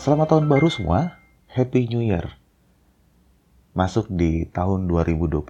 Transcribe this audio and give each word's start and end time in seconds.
Selamat 0.00 0.32
tahun 0.32 0.48
baru 0.48 0.72
semua, 0.72 1.20
Happy 1.52 1.84
New 1.92 2.00
Year. 2.00 2.32
Masuk 3.76 4.08
di 4.08 4.48
tahun 4.48 4.88
2021, 4.88 5.44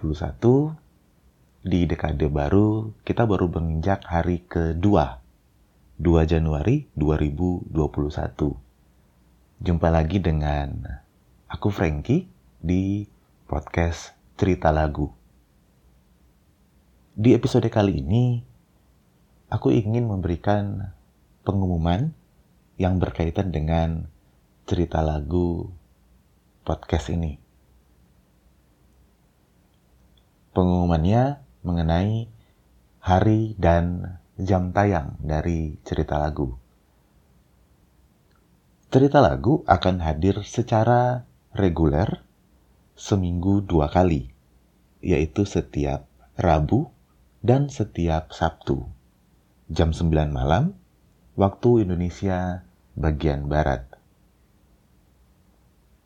di 1.63 1.87
dekade 1.87 2.27
baru, 2.27 2.91
kita 3.07 3.23
baru 3.23 3.47
menginjak 3.47 4.03
hari 4.03 4.43
kedua, 4.43 5.23
2 6.03 6.27
Januari 6.27 6.83
2021. 6.99 7.71
Jumpa 9.63 9.87
lagi 9.87 10.19
dengan 10.19 10.99
aku 11.47 11.71
Frankie 11.71 12.27
di 12.59 13.07
podcast 13.47 14.11
Cerita 14.35 14.75
Lagu. 14.75 15.15
Di 17.15 17.31
episode 17.31 17.71
kali 17.71 18.03
ini, 18.03 18.43
aku 19.47 19.71
ingin 19.71 20.11
memberikan 20.11 20.91
pengumuman 21.47 22.11
yang 22.75 22.99
berkaitan 22.99 23.55
dengan 23.55 24.11
cerita 24.71 25.03
lagu 25.03 25.67
podcast 26.63 27.11
ini. 27.11 27.35
Pengumumannya 30.55 31.43
mengenai 31.59 32.31
hari 33.03 33.51
dan 33.59 34.15
jam 34.39 34.71
tayang 34.71 35.19
dari 35.19 35.75
cerita 35.83 36.23
lagu. 36.23 36.55
Cerita 38.87 39.19
lagu 39.19 39.59
akan 39.67 39.99
hadir 40.07 40.39
secara 40.47 41.27
reguler 41.51 42.23
seminggu 42.95 43.67
dua 43.67 43.91
kali, 43.91 44.31
yaitu 45.03 45.43
setiap 45.43 46.07
Rabu 46.39 46.87
dan 47.43 47.67
setiap 47.67 48.31
Sabtu, 48.31 48.87
jam 49.67 49.91
9 49.91 50.31
malam, 50.31 50.79
waktu 51.35 51.83
Indonesia 51.83 52.63
bagian 52.95 53.51
Barat. 53.51 53.90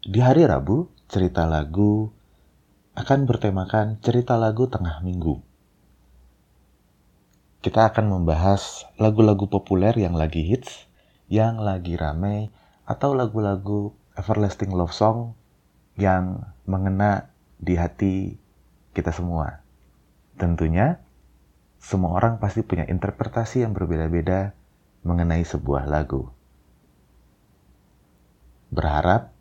Di 0.06 0.22
hari 0.22 0.46
Rabu, 0.46 0.86
cerita 1.10 1.50
lagu 1.50 2.14
akan 2.94 3.26
bertemakan 3.26 3.98
cerita 4.06 4.38
lagu 4.38 4.70
tengah 4.70 5.02
minggu. 5.02 5.42
Kita 7.66 7.90
akan 7.90 8.14
membahas 8.14 8.86
lagu-lagu 9.02 9.50
populer 9.50 9.98
yang 9.98 10.14
lagi 10.14 10.46
hits, 10.46 10.86
yang 11.26 11.58
lagi 11.58 11.98
rame, 11.98 12.54
atau 12.86 13.18
lagu-lagu 13.18 13.98
everlasting 14.14 14.78
love 14.78 14.94
song 14.94 15.34
yang 15.98 16.54
mengena 16.70 17.34
di 17.58 17.74
hati 17.74 18.38
kita 18.94 19.10
semua. 19.10 19.66
Tentunya, 20.38 21.02
semua 21.82 22.14
orang 22.14 22.38
pasti 22.38 22.62
punya 22.62 22.86
interpretasi 22.86 23.66
yang 23.66 23.74
berbeda-beda 23.74 24.54
mengenai 25.02 25.42
sebuah 25.42 25.90
lagu. 25.90 26.30
Berharap 28.70 29.34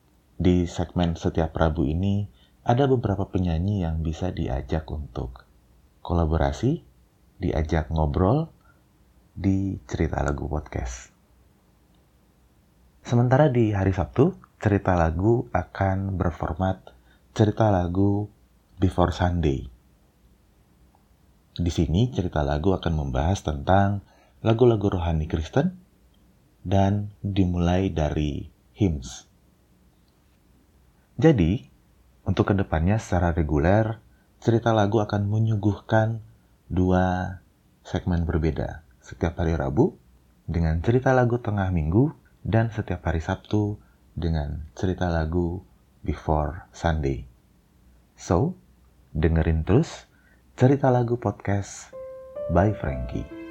di 0.44 0.68
segmen 0.68 1.16
setiap 1.16 1.56
Rabu 1.56 1.88
ini 1.88 2.28
ada 2.68 2.84
beberapa 2.84 3.32
penyanyi 3.32 3.80
yang 3.80 4.04
bisa 4.04 4.28
diajak 4.28 4.84
untuk 4.92 5.48
kolaborasi, 6.04 6.84
diajak 7.40 7.88
ngobrol 7.88 8.52
di 9.32 9.80
cerita 9.88 10.20
lagu 10.20 10.44
podcast. 10.44 11.08
Sementara 13.08 13.48
di 13.48 13.72
hari 13.72 13.96
Sabtu, 13.96 14.36
cerita 14.60 14.92
lagu 14.92 15.48
akan 15.48 16.20
berformat 16.20 16.92
cerita 17.32 17.72
lagu 17.72 18.28
Before 18.76 19.16
Sunday. 19.16 19.64
Di 21.56 21.72
sini 21.72 22.12
cerita 22.12 22.44
lagu 22.44 22.76
akan 22.76 22.92
membahas 22.92 23.40
tentang 23.40 24.04
lagu-lagu 24.44 24.92
rohani 24.92 25.24
Kristen 25.24 25.80
dan 26.68 27.16
dimulai 27.24 27.88
dari 27.88 28.52
hymns. 28.76 29.33
Jadi, 31.14 31.70
untuk 32.26 32.50
ke 32.50 32.54
depannya 32.58 32.98
secara 32.98 33.30
reguler, 33.30 34.02
cerita 34.42 34.74
lagu 34.74 34.98
akan 34.98 35.30
menyuguhkan 35.30 36.18
dua 36.66 37.38
segmen 37.86 38.26
berbeda. 38.26 38.82
Setiap 38.98 39.38
hari 39.38 39.54
Rabu 39.54 39.94
dengan 40.48 40.80
cerita 40.82 41.14
lagu 41.14 41.38
tengah 41.38 41.70
minggu 41.70 42.10
dan 42.42 42.72
setiap 42.74 43.04
hari 43.06 43.22
Sabtu 43.22 43.78
dengan 44.16 44.66
cerita 44.74 45.06
lagu 45.06 45.62
Before 46.02 46.66
Sunday. 46.74 47.24
So, 48.18 48.58
dengerin 49.14 49.62
terus 49.62 50.10
cerita 50.58 50.90
lagu 50.90 51.16
podcast 51.16 51.94
by 52.50 52.74
Frankie. 52.74 53.43